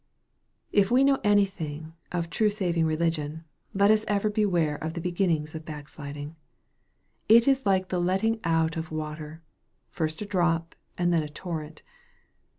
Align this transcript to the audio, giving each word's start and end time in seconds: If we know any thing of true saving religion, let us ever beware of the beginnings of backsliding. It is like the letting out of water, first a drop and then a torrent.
If 0.71 0.89
we 0.89 1.03
know 1.03 1.19
any 1.23 1.45
thing 1.45 1.93
of 2.11 2.31
true 2.31 2.49
saving 2.49 2.87
religion, 2.87 3.43
let 3.71 3.91
us 3.91 4.03
ever 4.07 4.31
beware 4.31 4.75
of 4.83 4.93
the 4.95 4.99
beginnings 4.99 5.53
of 5.53 5.63
backsliding. 5.63 6.35
It 7.29 7.47
is 7.47 7.67
like 7.67 7.89
the 7.89 8.01
letting 8.01 8.39
out 8.43 8.77
of 8.77 8.89
water, 8.91 9.43
first 9.91 10.19
a 10.23 10.25
drop 10.25 10.73
and 10.97 11.13
then 11.13 11.21
a 11.21 11.29
torrent. 11.29 11.83